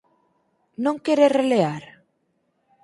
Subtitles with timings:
[0.83, 1.83] Non quere relear?